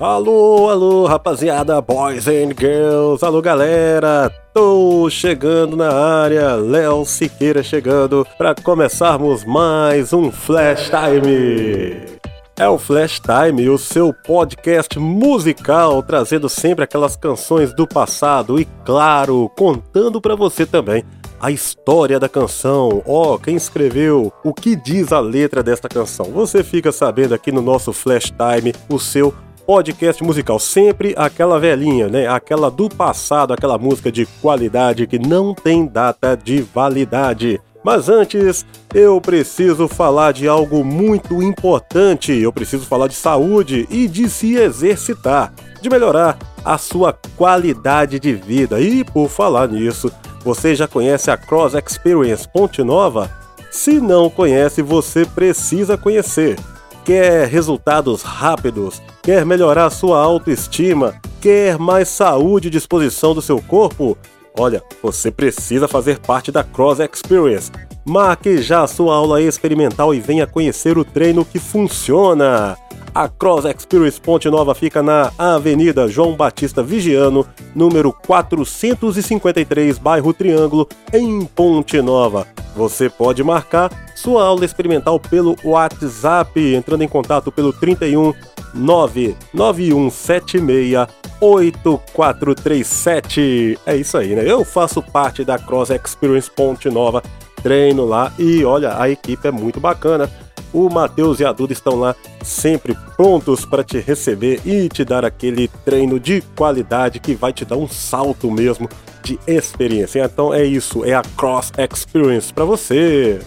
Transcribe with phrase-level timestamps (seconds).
[0.00, 8.26] Alô, alô, rapaziada, boys and girls, alô galera, tô chegando na área, Léo Siqueira chegando
[8.36, 12.18] para começarmos mais um Flash Time.
[12.56, 18.64] É o Flash Time, o seu podcast musical, trazendo sempre aquelas canções do passado e,
[18.84, 21.04] claro, contando para você também
[21.40, 26.26] a história da canção, ó, oh, quem escreveu, o que diz a letra desta canção.
[26.32, 29.32] Você fica sabendo aqui no nosso Flash Time, o seu
[29.66, 32.26] podcast musical, sempre aquela velhinha, né?
[32.26, 37.60] Aquela do passado, aquela música de qualidade que não tem data de validade.
[37.84, 38.64] Mas antes,
[38.94, 42.32] eu preciso falar de algo muito importante.
[42.32, 48.32] Eu preciso falar de saúde e de se exercitar, de melhorar a sua qualidade de
[48.32, 48.80] vida.
[48.80, 50.10] E por falar nisso,
[50.42, 53.30] você já conhece a Cross Experience Ponte Nova?
[53.70, 56.58] Se não conhece, você precisa conhecer.
[57.04, 59.02] Quer resultados rápidos?
[59.24, 61.14] Quer melhorar sua autoestima?
[61.40, 64.18] Quer mais saúde e disposição do seu corpo?
[64.58, 67.72] Olha, você precisa fazer parte da Cross Experience.
[68.04, 72.76] Marque já sua aula experimental e venha conhecer o treino que funciona.
[73.14, 80.86] A Cross Experience Ponte Nova fica na Avenida João Batista Vigiano, número 453, bairro Triângulo,
[81.14, 82.46] em Ponte Nova.
[82.76, 88.34] Você pode marcar sua aula experimental pelo WhatsApp, entrando em contato pelo 31
[88.74, 91.06] 99176
[91.40, 93.78] 8437.
[93.84, 94.44] É isso aí, né?
[94.46, 97.22] Eu faço parte da Cross Experience Ponte Nova,
[97.62, 100.30] treino lá e olha, a equipe é muito bacana.
[100.72, 105.24] O Matheus e a Duda estão lá sempre prontos para te receber e te dar
[105.24, 108.88] aquele treino de qualidade que vai te dar um salto mesmo
[109.22, 110.24] de experiência.
[110.24, 113.40] Então é isso, é a Cross Experience para você.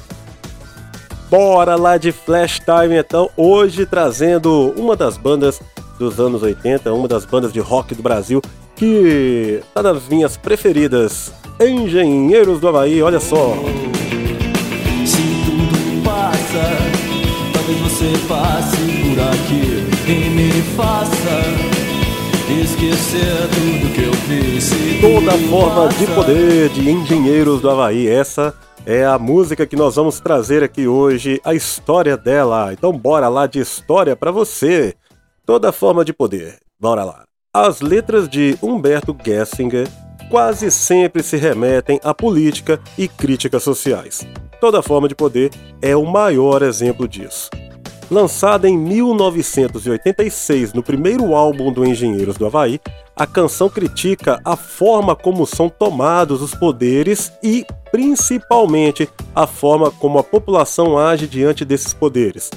[1.30, 5.62] Bora lá de Flash Time então, hoje trazendo uma das bandas
[6.00, 8.42] dos anos 80, uma das bandas de rock do Brasil
[8.76, 13.56] que tá das minhas preferidas, Engenheiros do Havaí, olha só.
[15.06, 16.98] Se tudo passa
[17.54, 21.78] talvez você passe por aqui e me faça
[22.64, 24.72] esquecer tudo que eu fiz.
[25.02, 28.54] Toda forma de poder de Engenheiros do Havaí, essa
[28.88, 32.72] é a música que nós vamos trazer aqui hoje, a história dela.
[32.72, 34.96] Então bora lá de história para você.
[35.46, 36.60] Toda forma de poder.
[36.80, 37.26] Bora lá.
[37.54, 39.90] As letras de Humberto Gessinger
[40.32, 44.26] quase sempre se remetem à política e críticas sociais.
[44.62, 47.50] Toda Forma de Poder é o maior exemplo disso.
[48.10, 52.80] Lançada em 1986 no primeiro álbum do Engenheiros do Havaí,
[53.14, 60.20] a canção critica a forma como são tomados os poderes e, principalmente, a forma como
[60.20, 62.50] a população age diante desses poderes.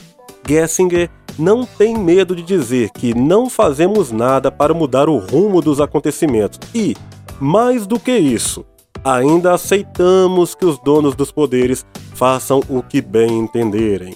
[0.47, 5.81] Gessinger não tem medo de dizer que não fazemos nada para mudar o rumo dos
[5.81, 6.97] acontecimentos e,
[7.41, 8.65] mais do que isso,
[9.05, 11.85] ainda aceitamos que os donos dos poderes
[12.15, 14.15] façam o que bem entenderem.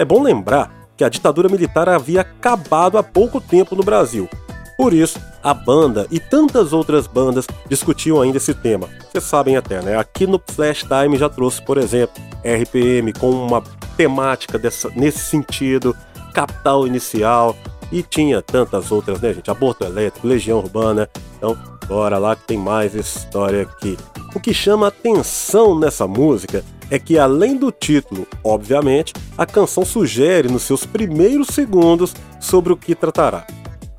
[0.00, 4.26] É bom lembrar que a ditadura militar havia acabado há pouco tempo no Brasil.
[4.74, 8.88] Por isso, a banda e tantas outras bandas discutiam ainda esse tema.
[9.12, 9.98] Vocês sabem até, né?
[9.98, 13.62] Aqui no Flash Time já trouxe, por exemplo, RPM com uma
[13.94, 15.94] temática dessa, nesse sentido,
[16.32, 17.54] Capital Inicial
[17.92, 19.50] e tinha tantas outras, né, gente?
[19.50, 21.10] Aborto Elétrico, Legião Urbana.
[21.36, 23.98] Então, bora lá que tem mais história aqui.
[24.34, 30.48] O que chama atenção nessa música é que, além do título, obviamente, a canção sugere
[30.48, 33.46] nos seus primeiros segundos sobre o que tratará.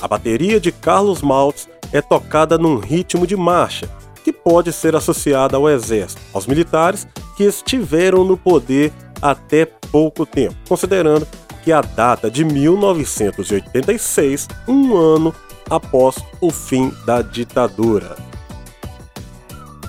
[0.01, 3.87] A bateria de Carlos Maltz é tocada num ritmo de marcha,
[4.23, 10.55] que pode ser associada ao exército, aos militares que estiveram no poder até pouco tempo,
[10.67, 11.27] considerando
[11.63, 15.33] que a data de 1986, um ano
[15.69, 18.17] após o fim da ditadura.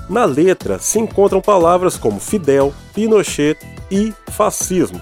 [0.08, 3.58] Na letra se encontram palavras como Fidel, Pinochet
[3.90, 5.00] e fascismo.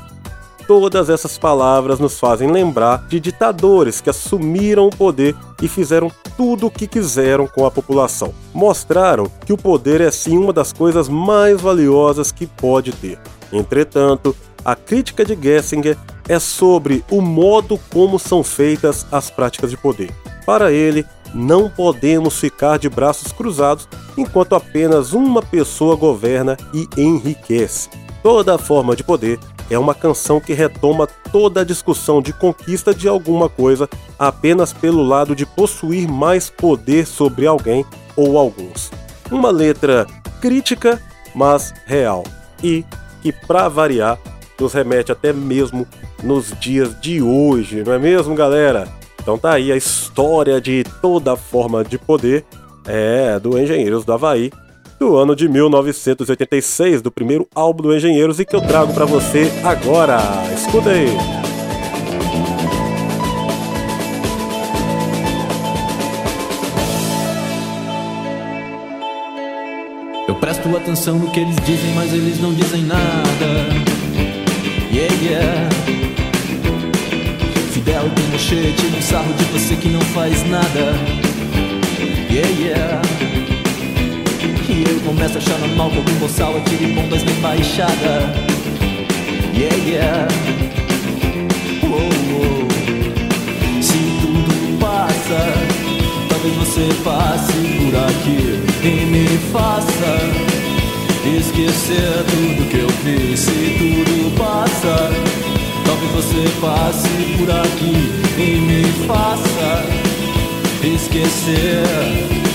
[0.67, 6.69] Todas essas palavras nos fazem lembrar de ditadores que assumiram o poder e fizeram tudo
[6.69, 8.33] o que quiseram com a população.
[8.55, 13.19] Mostraram que o poder é sim uma das coisas mais valiosas que pode ter.
[13.53, 14.35] Entretanto,
[14.65, 15.97] a crítica de Gessinger
[16.29, 20.11] é sobre o modo como são feitas as práticas de poder.
[20.47, 21.05] Para ele,
[21.35, 27.89] não podemos ficar de braços cruzados enquanto apenas uma pessoa governa e enriquece.
[28.23, 29.39] Toda forma de poder
[29.71, 33.89] é uma canção que retoma toda a discussão de conquista de alguma coisa
[34.19, 37.85] apenas pelo lado de possuir mais poder sobre alguém
[38.17, 38.91] ou alguns.
[39.31, 40.07] Uma letra
[40.41, 41.01] crítica,
[41.35, 42.25] mas real,
[42.63, 42.85] e
[43.23, 44.19] que, para variar,
[44.59, 45.87] nos remete até mesmo
[46.23, 49.00] nos dias de hoje, não é mesmo, galera?
[49.21, 52.45] Então tá aí a história de toda forma de poder
[52.87, 54.51] é do Engenheiros do Havaí,
[54.99, 59.51] do ano de 1986, do primeiro álbum do Engenheiros e que eu trago para você
[59.63, 60.19] agora.
[60.55, 61.09] Escuta aí.
[70.29, 73.30] Eu presto atenção no que eles dizem, mas eles não dizem nada.
[78.41, 80.95] Pinochet tira um sarro de você que não faz nada.
[82.31, 83.03] Yeah, yeah.
[84.67, 88.33] E eu começo a achar normal que algum boçal atire bombas na embaixada.
[89.55, 90.29] Yeah, yeah.
[93.83, 95.41] Se tudo passa,
[96.31, 100.13] talvez você passe por aqui e me faça
[101.39, 103.41] esquecer tudo que eu fiz.
[103.41, 105.40] Se tudo passa,
[106.21, 107.09] você passe
[107.39, 109.87] por aqui e me faça
[110.85, 112.50] esquecer.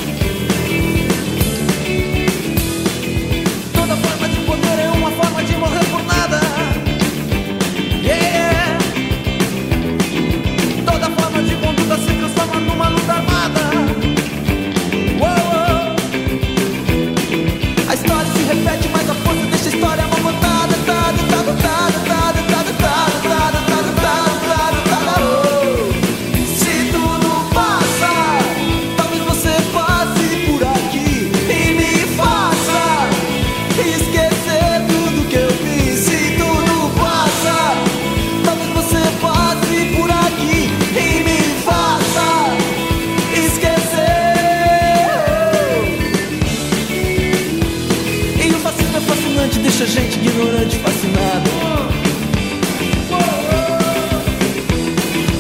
[50.65, 51.49] Gente ignorante, fascinado.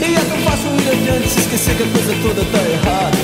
[0.01, 3.14] E é tão fácil ir adiante se esquecer que a coisa toda tá errada.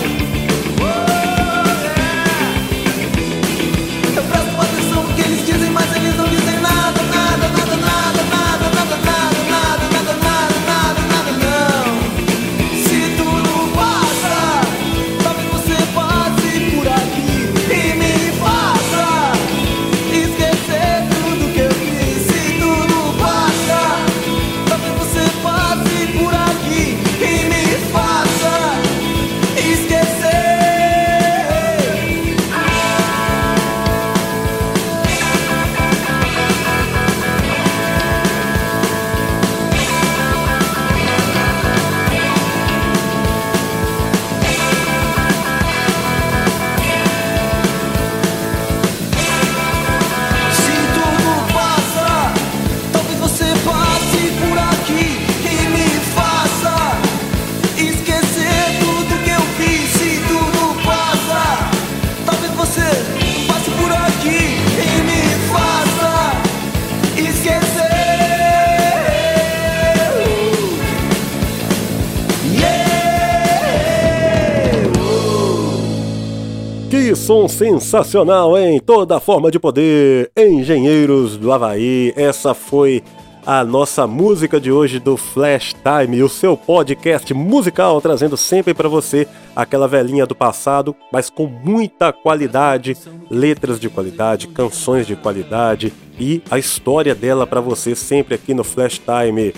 [77.12, 78.80] Que som sensacional, hein?
[78.80, 82.14] Toda forma de poder, Engenheiros do Havaí.
[82.16, 83.04] Essa foi
[83.46, 88.88] a nossa música de hoje do Flash Time, o seu podcast musical trazendo sempre para
[88.88, 92.96] você aquela velhinha do passado, mas com muita qualidade,
[93.30, 98.64] letras de qualidade, canções de qualidade e a história dela para você sempre aqui no
[98.64, 99.54] Flash Time.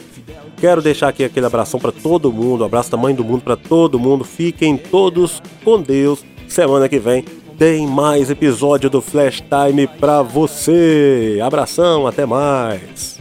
[0.58, 4.24] Quero deixar aqui aquele abração para todo mundo, abraço tamanho do mundo para todo mundo.
[4.24, 6.26] Fiquem todos com Deus.
[6.48, 11.40] Semana que vem tem mais episódio do Flash Time para você.
[11.42, 13.13] Abração, até mais.